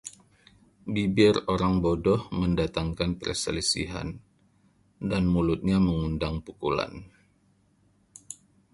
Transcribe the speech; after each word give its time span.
Bibir 0.95 1.35
orang 1.53 1.75
bodoh 1.83 2.21
mendatangkan 2.41 3.11
perselisihan, 3.21 4.09
dan 5.09 5.23
mulutnya 5.33 5.77
mengundang 5.87 6.35
pukulan. 6.45 6.93